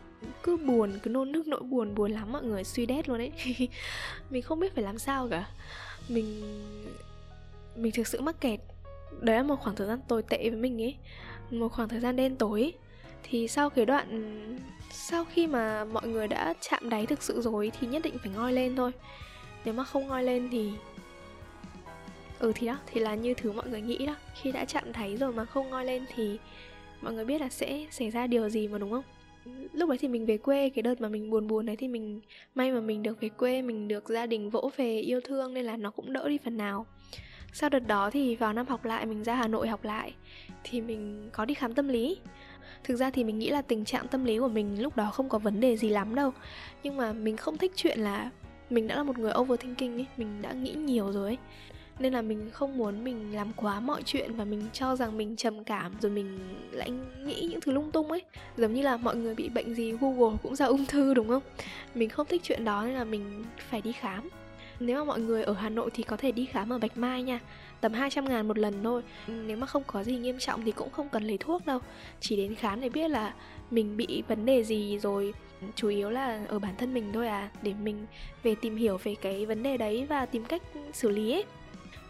[0.43, 3.31] cứ buồn cứ nôn nước nỗi buồn buồn lắm mọi người suy đét luôn ấy.
[4.29, 5.45] Mình không biết phải làm sao cả.
[6.09, 6.41] Mình
[7.75, 8.59] mình thực sự mắc kẹt.
[9.21, 10.95] Đấy là một khoảng thời gian tồi tệ với mình ấy.
[11.51, 12.73] Một khoảng thời gian đen tối.
[13.23, 14.07] Thì sau cái đoạn,
[14.91, 18.31] sau khi mà mọi người đã chạm đáy thực sự rồi thì nhất định phải
[18.35, 18.91] ngoi lên thôi.
[19.65, 20.71] Nếu mà không ngoi lên thì
[22.39, 24.15] ừ thì đó, thì là như thứ mọi người nghĩ đó.
[24.41, 26.37] Khi đã chạm đáy rồi mà không ngoi lên thì
[27.01, 29.03] mọi người biết là sẽ xảy ra điều gì mà, đúng không?
[29.73, 32.21] Lúc đấy thì mình về quê, cái đợt mà mình buồn buồn đấy thì mình,
[32.55, 35.65] may mà mình được về quê, mình được gia đình vỗ về yêu thương nên
[35.65, 36.85] là nó cũng đỡ đi phần nào
[37.53, 40.13] sau đợt đó thì vào năm học lại, mình ra hà nội học lại,
[40.63, 42.17] thì mình có đi khám tâm lý.
[42.83, 45.29] Thực ra thì mình nghĩ là tình trạng tâm lý của mình lúc đó không
[45.29, 46.33] có vấn đề gì lắm đâu.
[46.83, 48.29] Nhưng mà mình không thích chuyện là
[48.69, 51.37] mình đã là một người overthinking ấy, mình đã nghĩ nhiều rồi ấy.
[51.99, 55.35] Nên là mình không muốn mình làm quá mọi chuyện và mình cho rằng mình
[55.35, 56.39] trầm cảm rồi mình
[56.71, 56.91] lại
[57.25, 58.21] nghĩ những thứ lung tung ấy.
[58.57, 61.43] Giống như là mọi người bị bệnh gì google cũng ra ung thư, đúng không?
[61.95, 64.29] Mình không thích chuyện đó nên là mình phải đi khám
[64.81, 67.23] nếu mà mọi người ở Hà Nội thì có thể đi khám ở Bạch Mai
[67.23, 67.39] nha.
[67.81, 69.01] Tầm 200 ngàn một lần thôi.
[69.27, 71.79] Nếu mà không có gì nghiêm trọng thì cũng không cần lấy thuốc đâu.
[72.19, 73.33] Chỉ đến khám để biết là
[73.71, 75.33] mình bị vấn đề gì rồi.
[75.75, 78.05] Chủ yếu là ở bản thân mình thôi à Để mình
[78.43, 80.61] về tìm hiểu về cái vấn đề đấy và tìm cách
[80.93, 81.43] xử lý ấy.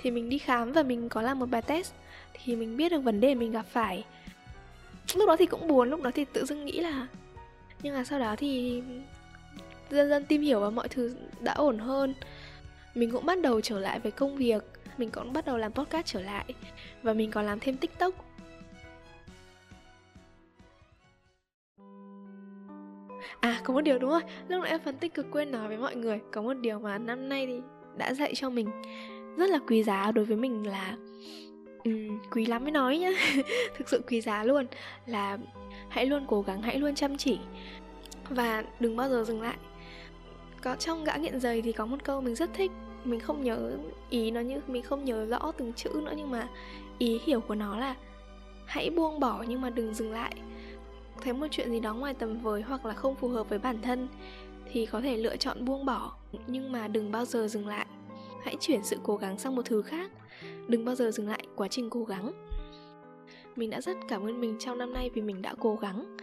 [0.02, 1.94] Thì mình đi khám và mình có làm một bài test
[2.34, 4.04] Thì mình biết được vấn đề mình gặp phải.
[5.16, 7.08] Lúc đó thì cũng buồn, lúc đó thì tự dưng nghĩ là
[7.84, 8.82] Nhưng mà sau đó thì
[9.92, 12.14] dần dần tìm hiểu và mọi thứ đã ổn hơn
[12.96, 14.64] mình cũng bắt đầu trở lại với công việc
[14.98, 16.46] mình cũng bắt đầu làm podcast trở lại
[17.04, 18.14] và mình còn làm thêm tiktok.
[23.40, 25.96] À có một điều đúng rồi Lúc nãy phân tích cực quên nói với mọi
[25.96, 27.60] người Có một điều mà năm nay thì
[27.98, 28.70] đã dạy cho mình
[29.38, 30.98] Rất là quý giá đối với mình là
[31.84, 33.12] um, Quý lắm mới nói nhá
[33.78, 34.66] Thực sự quý giá luôn
[35.06, 35.38] Là
[35.90, 37.40] hãy luôn cố gắng, hãy luôn chăm chỉ
[38.30, 39.58] Và đừng bao giờ dừng lại
[40.62, 42.72] có, trong gã nghiện giày thì có một câu mình rất thích.
[43.04, 43.78] Mình không nhớ
[44.10, 46.48] ý nó như, mình không nhớ rõ từng chữ nữa, nhưng mà
[46.98, 47.96] ý hiểu của nó là
[48.66, 50.36] hãy buông bỏ nhưng mà đừng dừng lại.
[51.22, 53.82] Thấy một chuyện gì đó ngoài tầm với hoặc là không phù hợp với bản
[53.82, 54.08] thân
[54.72, 56.16] thì có thể lựa chọn buông bỏ,
[56.48, 57.86] nhưng mà đừng bao giờ dừng lại.
[58.44, 60.12] Hãy chuyển sự cố gắng sang một thứ khác.
[60.68, 62.32] Đừng bao giờ dừng lại, quá trình cố gắng.
[63.56, 66.18] Mình đã rất cảm ơn mình trong năm nay vì mình đã cố gắng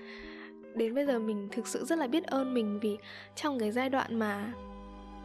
[0.75, 2.97] đến bây giờ mình thực sự rất là biết ơn mình vì
[3.37, 4.53] trong cái giai đoạn mà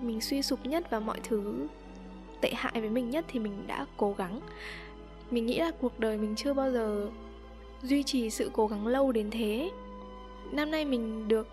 [0.02, 1.68] mình suy sụp nhất và mọi thứ
[2.42, 4.40] tệ hại với mình nhất thì mình đã cố gắng.
[5.32, 7.10] Mình nghĩ là cuộc đời mình chưa bao giờ
[7.84, 9.72] duy trì sự cố gắng lâu đến thế.
[10.52, 11.48] Năm nay mình được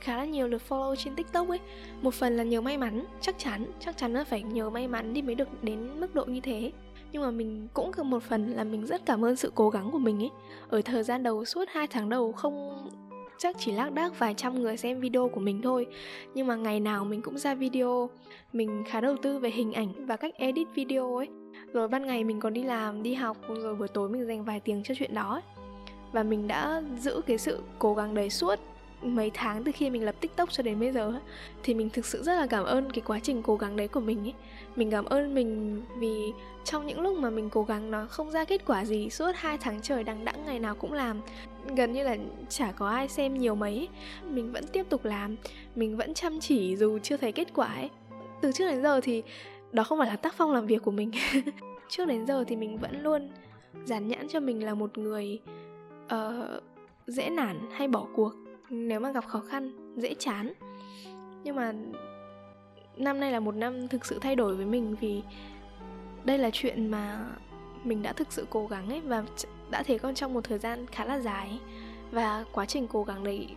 [0.00, 1.58] khá là nhiều lượt follow trên tiktok ấy.
[2.02, 5.12] Một phần là nhờ may mắn, chắc chắn chắc chắn là phải nhờ may mắn
[5.14, 6.72] thì mới được đến mức độ như thế.
[7.12, 9.98] Nhưng mà mình cũng một phần là mình rất cảm ơn sự cố gắng của
[9.98, 10.30] mình ấy.
[10.68, 12.88] Ở thời gian đầu, suốt hai tháng đầu không
[13.38, 15.86] chắc chỉ lác đác vài trăm người xem video của mình thôi
[16.34, 18.10] nhưng mà ngày nào mình cũng ra video,
[18.52, 21.28] mình khá đầu tư về hình ảnh và cách edit video ấy
[21.72, 24.60] rồi ban ngày mình còn đi làm, đi học, rồi buổi tối mình dành vài
[24.60, 25.42] tiếng cho chuyện đó ấy.
[26.12, 28.58] và mình đã giữ cái sự cố gắng đấy suốt
[29.02, 31.12] mấy tháng từ khi mình lập tiktok cho đến bây giờ
[31.62, 34.00] thì mình thực sự rất là cảm ơn cái quá trình cố gắng đấy của
[34.00, 34.34] mình ấy.
[34.76, 36.32] Mình cảm ơn mình vì
[36.64, 39.58] trong những lúc mà mình cố gắng nó không ra kết quả gì suốt hai
[39.58, 41.20] tháng trời đằng đẵng ngày nào cũng làm
[41.76, 42.16] gần như là
[42.48, 43.88] chả có ai xem nhiều mấy
[44.30, 45.36] mình vẫn tiếp tục làm
[45.74, 47.90] mình vẫn chăm chỉ dù chưa thấy kết quả ấy.
[48.40, 49.22] Từ trước đến giờ thì
[49.72, 51.10] đó không phải là tác phong làm việc của mình.
[51.88, 53.30] Trước đến giờ thì mình vẫn luôn
[53.84, 55.40] dán nhãn cho mình là một người
[56.04, 56.62] uh,
[57.06, 58.32] dễ nản hay bỏ cuộc
[58.72, 60.52] nếu mà gặp khó khăn, dễ chán.
[61.44, 61.72] Nhưng mà
[62.96, 65.22] năm nay là một năm thực sự thay đổi với mình vì
[66.24, 67.26] đây là chuyện mà
[67.84, 69.24] mình đã thực sự cố gắng ấy và
[69.70, 71.58] đã thế con trong một thời gian khá là dài
[72.10, 73.48] và quá trình cố gắng đấy,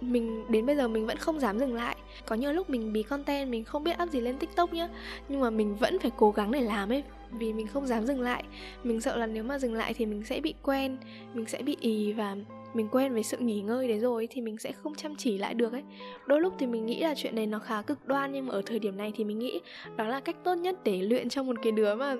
[0.00, 1.96] mình, đến bây giờ mình vẫn không dám dừng lại.
[2.26, 4.88] Có nhiều lúc mình bí content, mình không biết up gì lên tiktok nhá,
[5.28, 8.20] nhưng mà mình vẫn phải cố gắng để làm ấy vì mình không dám dừng
[8.20, 8.44] lại.
[8.84, 10.96] Mình sợ là nếu mà dừng lại thì mình sẽ bị quen,
[11.34, 12.36] mình sẽ bị ì và
[12.74, 15.54] mình quen với sự nghỉ ngơi đấy rồi thì mình sẽ không chăm chỉ lại
[15.54, 15.82] được ấy.
[16.26, 18.62] Đôi lúc thì mình nghĩ là chuyện này nó khá cực đoan, nhưng mà ở
[18.66, 19.60] thời điểm này thì mình nghĩ
[19.96, 22.16] đó là cách tốt nhất để luyện cho một cái đứa mà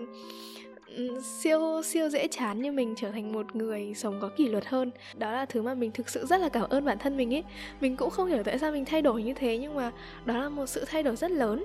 [1.23, 4.91] siêu siêu dễ chán như mình, trở thành một người sống có kỷ luật hơn.
[5.19, 7.45] Đó là thứ mà mình thực sự rất là cảm ơn bản thân mình ấy.
[7.81, 9.93] Mình cũng không hiểu tại sao mình thay đổi như thế, nhưng mà
[10.25, 11.65] đó là một sự thay đổi rất lớn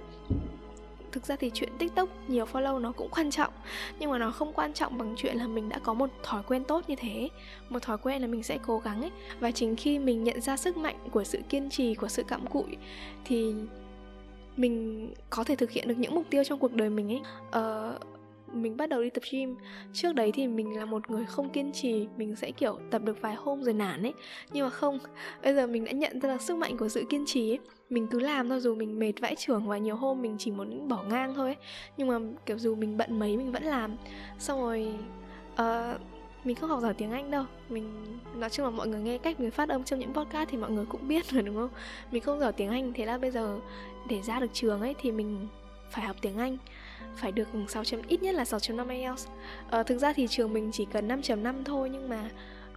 [1.16, 3.54] thực ra thì chuyện tiktok nhiều follow nó cũng quan trọng
[4.00, 6.64] nhưng mà nó không quan trọng bằng chuyện là mình đã có một thói quen
[6.64, 7.30] tốt như thế
[7.70, 9.12] một thói quen là mình sẽ cố gắng ấy.
[9.40, 12.48] Và chính khi mình nhận ra sức mạnh của sự kiên trì của sự cặm
[12.48, 12.78] cụi
[13.26, 13.54] thì
[14.58, 17.22] mình có thể thực hiện được những mục tiêu trong cuộc đời mình ấy.
[17.52, 17.98] Ờ,
[18.54, 19.56] mình bắt đầu đi tập gym.
[19.94, 23.22] Trước đấy thì mình là một người không kiên trì mình sẽ kiểu tập được
[23.22, 24.14] vài hôm rồi nản ấy.
[24.54, 25.00] Nhưng mà không
[25.44, 28.08] bây giờ mình đã nhận ra được sức mạnh của sự kiên trì ấy mình
[28.08, 31.04] cứ làm thôi dù mình mệt vãi trưởng và nhiều hôm mình chỉ muốn bỏ
[31.04, 31.58] ngang thôi ấy.
[31.98, 33.96] nhưng mà kiểu dù mình bận mấy mình vẫn làm
[34.40, 34.94] xong rồi
[35.54, 36.02] uh,
[36.44, 39.40] mình không học giỏi tiếng Anh đâu Mình nói chung là mọi người nghe cách
[39.40, 41.70] mình phát âm trong những podcast thì mọi người cũng biết rồi đúng không
[42.12, 43.60] Mình không giỏi tiếng Anh thế là bây giờ
[44.10, 45.48] để ra được trường ấy thì mình
[45.92, 46.58] phải học tiếng Anh
[47.16, 49.28] phải được 6 chấm ít nhất là 6.5 IELTS.
[49.70, 52.30] Ờ, thực ra thì trường mình chỉ cần 5.5 thôi nhưng mà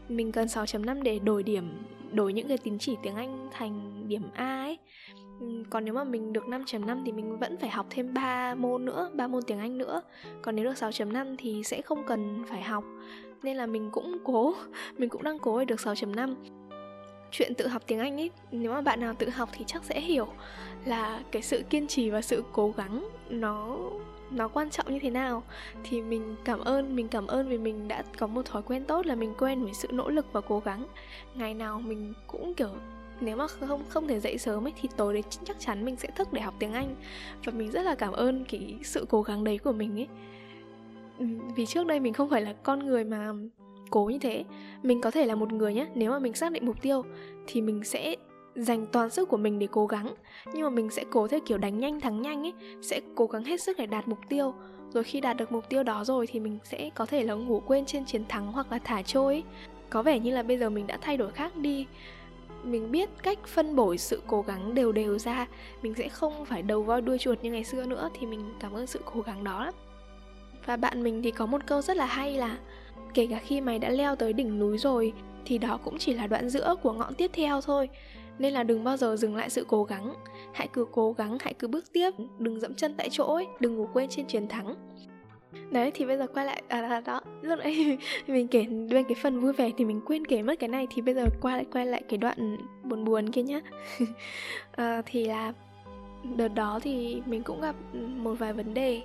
[0.08, 4.22] mình cần 6.5 để đổi điểm đổi những cái tín chỉ tiếng Anh thành điểm
[4.34, 4.78] A ấy.
[5.70, 9.10] Còn nếu mà mình được 5.5 thì mình vẫn phải học thêm 3 môn nữa,
[9.14, 10.02] 3 môn tiếng Anh nữa.
[10.42, 12.84] Còn nếu được 6.5 thì sẽ không cần phải học.
[13.42, 14.54] Nên là mình cũng cố,
[14.98, 16.34] mình cũng đang cố để được 6.5
[17.30, 20.00] chuyện tự học tiếng Anh ấy nếu mà bạn nào tự học thì chắc sẽ
[20.00, 20.26] hiểu
[20.84, 23.76] là cái sự kiên trì và sự cố gắng nó
[24.30, 25.42] nó quan trọng như thế nào.
[25.84, 29.06] Thì mình cảm ơn, mình cảm ơn vì mình đã có một thói quen tốt
[29.06, 30.86] là mình quen với sự nỗ lực và cố gắng.
[31.34, 32.70] Ngày nào mình cũng, kiểu,
[33.20, 36.08] nếu mà không không thể dậy sớm ấy, thì tối đấy chắc chắn mình sẽ
[36.16, 36.94] thức để học tiếng Anh.
[37.44, 40.08] Và mình rất là cảm ơn cái sự cố gắng đấy của mình ấy.
[41.56, 43.32] Vì trước đây mình không phải là con người mà
[43.90, 44.44] cố như thế.
[44.82, 47.04] Mình có thể là một người nhé nếu mà mình xác định mục tiêu,
[47.46, 48.16] thì mình sẽ
[48.58, 50.14] dành toàn sức của mình để cố gắng.
[50.52, 53.44] Nhưng mà mình sẽ cố theo kiểu đánh nhanh thắng nhanh ấy, sẽ cố gắng
[53.44, 54.54] hết sức để đạt mục tiêu.
[54.92, 57.62] Rồi khi đạt được mục tiêu đó rồi thì mình sẽ có thể là ngủ
[57.66, 59.42] quên trên chiến thắng hoặc là thả trôi ấy.
[59.90, 61.86] có vẻ như là bây giờ mình đã thay đổi khác đi.
[62.64, 65.46] Mình biết cách phân bổ sự cố gắng đều đều ra.
[65.82, 68.72] Mình sẽ không phải đầu voi đuôi chuột như ngày xưa nữa thì mình cảm
[68.72, 69.64] ơn sự cố gắng đó.
[69.64, 69.74] Lắm
[70.68, 72.58] và bạn mình thì có một câu rất là hay là
[73.14, 75.12] kể cả khi mày đã leo tới đỉnh núi rồi,
[75.44, 77.88] thì đó cũng chỉ là đoạn giữa của ngọn tiếp theo thôi
[78.38, 80.14] nên là đừng bao giờ dừng lại sự cố gắng.
[80.52, 82.10] Hãy cứ cố gắng hãy cứ bước tiếp.
[82.38, 84.74] Đừng dẫm chân tại chỗ ấy đừng ngủ quên trên chiến thắng.
[85.70, 89.16] Đấy thì bây giờ quay lại à đó, đó lúc nãy mình kể bên cái
[89.22, 91.66] phần vui vẻ thì mình quên kể mất cái này thì bây giờ quay lại
[91.72, 93.60] quay lại cái đoạn buồn buồn kia nhá.
[94.72, 95.52] À, thì là
[96.36, 99.02] đợt đó thì mình cũng gặp một vài vấn đề.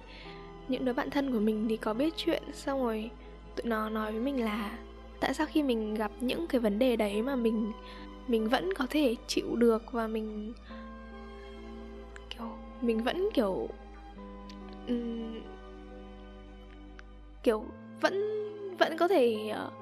[0.68, 3.10] Những đứa bạn thân của mình thì có biết chuyện xong rồi
[3.56, 4.72] tụi nó nói với mình là
[5.20, 7.72] tại sao khi mình gặp những cái vấn đề đấy mà mình
[8.28, 10.54] mình vẫn có thể chịu được và mình
[12.30, 12.48] kiểu
[12.82, 13.68] mình vẫn kiểu
[14.88, 15.40] um,
[17.44, 17.66] kiểu
[18.02, 18.14] vẫn
[18.78, 19.74] vẫn có thể ờ, uh,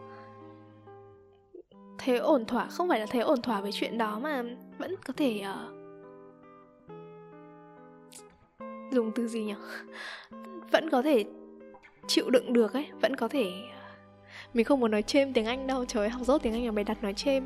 [1.97, 4.43] thế ổn thỏa không phải là thế ổn thỏa với chuyện đó mà
[4.77, 5.81] vẫn có thể uh,
[8.91, 9.55] dùng từ gì nhỉ?
[10.71, 11.25] Vẫn có thể
[12.07, 13.51] chịu đựng được ấy vẫn có thể
[14.53, 16.83] mình không muốn nói chêm tiếng anh đâu, trời học dốt tiếng anh là bày
[16.83, 17.43] đặt nói chêm.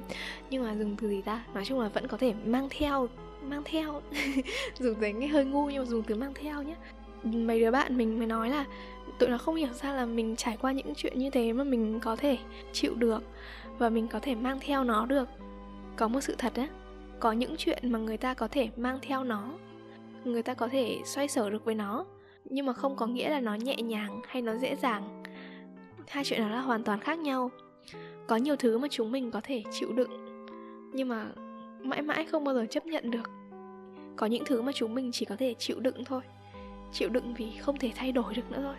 [0.50, 1.44] Nhưng mà dùng từ gì ta?
[1.54, 3.08] Nói chung là vẫn có thể mang theo
[3.50, 4.02] mang theo.
[4.80, 6.76] Dùng từ nghe hơi ngu nhưng mà dùng từ mang theo nhé
[7.24, 8.66] mấy đứa bạn mình mới nói là
[9.20, 12.00] tụi nó không hiểu ra là mình trải qua những chuyện như thế mà mình
[12.00, 12.38] có thể
[12.74, 13.24] chịu được
[13.78, 15.30] và mình có thể mang theo nó được.
[15.96, 16.68] Có một sự thật á,
[17.20, 19.52] có những chuyện mà người ta có thể mang theo nó,
[20.24, 22.06] người ta có thể xoay sở được với nó,
[22.46, 25.24] nhưng mà không có nghĩa là nó nhẹ nhàng hay nó dễ dàng
[26.08, 27.52] hai chuyện đó là hoàn toàn khác nhau.
[28.28, 30.46] Có nhiều thứ mà chúng mình có thể chịu đựng,
[30.94, 31.26] nhưng mà
[31.82, 33.30] mãi mãi không bao giờ chấp nhận được.
[34.16, 36.22] Có những thứ mà chúng mình chỉ có thể chịu đựng thôi,
[36.92, 38.76] chịu đựng vì không thể thay đổi được nữa thôi.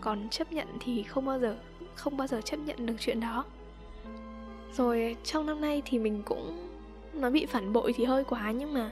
[0.00, 1.56] Còn chấp nhận thì không bao giờ,
[1.94, 3.44] không bao giờ chấp nhận được chuyện đó.
[4.72, 6.68] Rồi trong năm nay thì mình cũng,
[7.12, 8.90] nó bị phản bội thì hơi quá, nhưng mà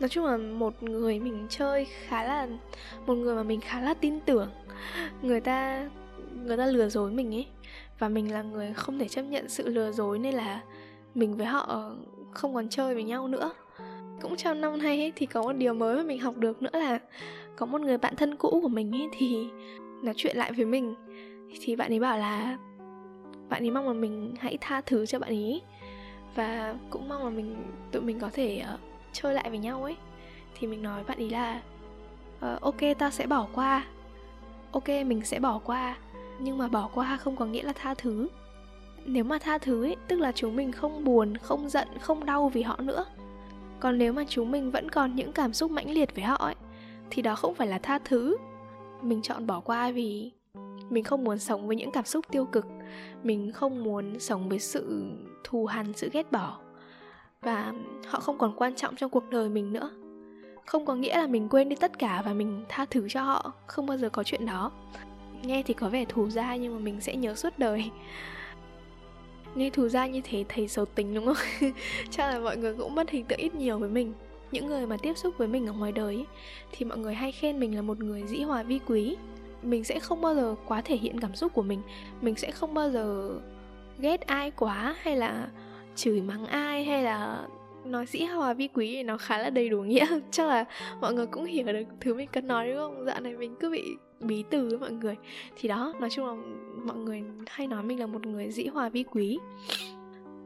[0.00, 2.48] nói chung là một người mình chơi khá là,
[3.06, 4.50] một người mà mình khá là tin tưởng.
[5.22, 5.88] Người ta
[6.44, 7.46] người ta lừa dối mình ấy.
[7.98, 10.60] Và mình là người không thể chấp nhận sự lừa dối nên là
[11.14, 11.92] mình với họ
[12.30, 13.52] không còn chơi với nhau nữa.
[14.20, 16.70] Cũng trong năm nay ấy, thì có một điều mới mà mình học được nữa
[16.72, 16.98] là
[17.56, 19.46] có một người bạn thân cũ của mình ấy thì
[20.02, 20.94] nói chuyện lại với mình.
[21.60, 22.58] Thì bạn ấy bảo là
[23.48, 25.62] bạn ấy mong là mình hãy tha thứ cho bạn ấy.
[26.34, 27.56] Và cũng mong là mình
[27.92, 28.80] tụi mình có thể uh,
[29.12, 29.96] chơi lại với nhau ấy.
[30.54, 31.62] Thì mình nói bạn ấy là
[32.36, 33.86] uh, ok ta sẽ bỏ qua.
[34.72, 35.98] Ok mình sẽ bỏ qua
[36.42, 38.28] nhưng mà bỏ qua không có nghĩa là tha thứ.
[39.04, 42.48] Nếu mà tha thứ ấy, tức là chúng mình không buồn không giận không đau
[42.48, 43.04] vì họ nữa.
[43.80, 46.54] Còn nếu mà chúng mình vẫn còn những cảm xúc mãnh liệt với họ ấy
[47.10, 48.36] thì đó không phải là tha thứ.
[49.02, 50.30] Mình chọn bỏ qua vì
[50.90, 52.66] mình không muốn sống với những cảm xúc tiêu cực.
[53.22, 55.02] Mình không muốn sống với sự
[55.44, 56.58] thù hằn sự ghét bỏ.
[57.42, 57.72] Và
[58.06, 59.90] họ không còn quan trọng trong cuộc đời mình nữa.
[60.66, 63.52] Không có nghĩa là mình quên đi tất cả và mình tha thứ cho họ.
[63.66, 64.70] Không bao giờ có chuyện đó
[65.42, 67.90] nghe thì có vẻ thù dai nhưng mà mình sẽ nhớ suốt đời.
[69.54, 71.70] Nghe thù dai như thế thấy xấu tính đúng không?
[72.10, 74.12] Chắc là mọi người cũng mất hình tượng ít nhiều với mình.
[74.52, 76.26] Những người mà tiếp xúc với mình ở ngoài đời ấy,
[76.72, 79.16] thì mọi người hay khen mình là một người dĩ hòa vi quý.
[79.62, 81.82] Mình sẽ không bao giờ quá thể hiện cảm xúc của mình.
[82.20, 83.30] Mình sẽ không bao giờ
[83.98, 85.48] ghét ai quá hay là
[85.96, 87.46] chửi mắng ai hay là
[87.84, 90.06] nói dĩ hòa vi quý thì nó khá là đầy đủ nghĩa.
[90.30, 90.64] Chắc là
[91.00, 93.04] mọi người cũng hiểu được thứ mình cần nói, đúng không?
[93.04, 95.16] Dạo này mình cứ bị bí từ với mọi người.
[95.56, 96.34] Thì đó, nói chung là
[96.84, 99.38] mọi người hay nói mình là một người dĩ hòa vi quý.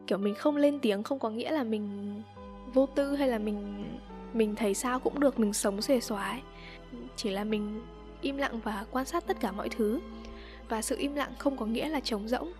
[0.06, 2.14] Kiểu mình không lên tiếng không có nghĩa là mình
[2.74, 3.84] vô tư hay là mình
[4.32, 6.40] mình thấy sao cũng được, mình sống xuề xóa ấy.
[7.16, 7.82] chỉ là mình
[8.20, 10.00] im lặng và quan sát tất cả mọi thứ.
[10.68, 12.52] Và sự im lặng không có nghĩa là trống rỗng.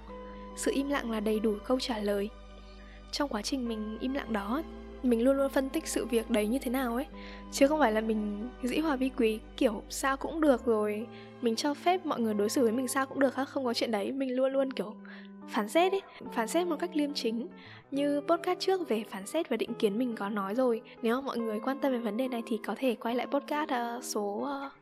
[0.57, 2.29] Sự im lặng là đầy đủ câu trả lời
[3.13, 4.63] trong quá trình mình im lặng đó
[5.03, 7.07] mình luôn luôn phân tích sự việc đấy như thế nào ấy.
[7.53, 11.07] Chứ không phải là mình dĩ hòa vi quý kiểu sao cũng được rồi
[11.43, 13.75] mình cho phép mọi người đối xử với mình sao cũng được ha không có
[13.75, 14.13] chuyện đấy.
[14.13, 14.95] Mình luôn luôn kiểu
[15.49, 17.49] phán xét ấy phán xét một cách liêm chính.
[17.91, 21.21] Như podcast trước về phán xét và định kiến mình có nói rồi nếu mà
[21.21, 24.05] mọi người quan tâm về vấn đề này thì có thể quay lại podcast uh,
[24.05, 24.73] số uh,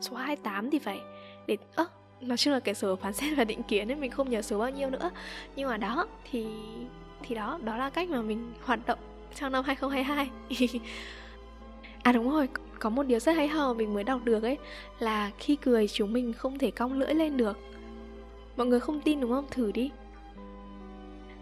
[0.00, 0.98] số 28 thì phải.
[1.46, 4.10] Để ơ uh, nói chung là cái số phán xét và định kiến ấy mình
[4.10, 5.10] không nhớ số bao nhiêu nữa.
[5.56, 6.46] Nhưng mà đó thì
[7.22, 8.98] thì đó đó là cách mà mình hoạt động
[9.34, 10.30] trong năm 2022
[12.02, 14.58] à đúng rồi, có một điều rất hay ho mình mới đọc được ấy,
[14.98, 17.58] là khi cười, chúng mình không thể cong lưỡi lên được.
[18.56, 19.46] Mọi người không tin, đúng không?
[19.50, 19.90] Thử đi.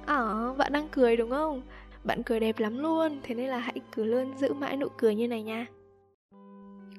[0.06, 1.62] À bạn đang cười, đúng không?
[2.04, 5.14] Bạn cười đẹp lắm luôn, thế nên là hãy cứ luôn giữ mãi nụ cười
[5.14, 5.66] như này nha.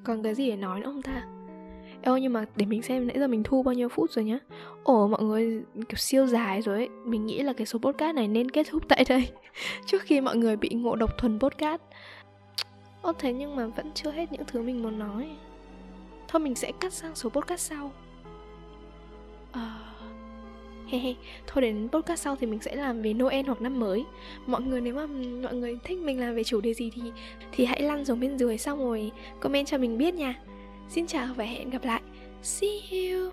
[0.04, 1.37] Còn cái gì để nói nữa không ta?
[2.02, 4.38] Ê, nhưng mà để mình xem nãy giờ mình thu bao nhiêu phút rồi nhá.
[4.84, 6.88] Ồ, mọi người, kiểu siêu dài rồi ấy.
[7.04, 9.28] Mình nghĩ là cái số podcast này nên kết thúc tại đây.
[9.86, 11.82] Trước khi mọi người bị ngộ độc thuần podcast.
[13.02, 15.28] Ồ thế nhưng mà vẫn chưa hết những thứ mình muốn nói.
[16.28, 17.92] Thôi, mình sẽ cắt sang số podcast sau.
[19.52, 19.88] À
[20.88, 21.14] he he.
[21.46, 24.04] Thôi, đến podcast sau thì mình sẽ làm về Noel hoặc năm mới.
[24.46, 25.06] Mọi người, nếu mà
[25.42, 27.02] mọi người thích mình làm về chủ đề gì thì
[27.52, 30.34] thì hãy lăn xuống bên dưới xong rồi comment cho mình biết nha
[30.88, 32.02] xin chào và hẹn gặp lại.
[32.42, 33.30] See you.